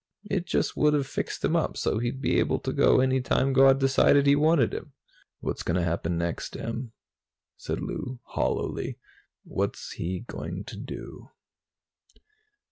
It 0.27 0.47
just 0.47 0.75
would 0.75 0.95
have 0.95 1.05
fixed 1.05 1.45
him 1.45 1.55
up 1.55 1.77
so 1.77 1.99
he'd 1.99 2.21
be 2.23 2.39
able 2.39 2.57
to 2.61 2.73
go 2.73 3.01
any 3.01 3.21
time 3.21 3.53
God 3.53 3.79
decided 3.79 4.25
He 4.25 4.35
wanted 4.35 4.73
him." 4.73 4.93
"What's 5.41 5.61
going 5.61 5.75
to 5.75 5.83
happen 5.85 6.17
next, 6.17 6.57
Em?" 6.57 6.91
said 7.55 7.79
Lou 7.81 8.17
hollowly. 8.23 8.97
"What's 9.43 9.91
he 9.91 10.21
going 10.21 10.63
to 10.63 10.77
do?" 10.77 11.29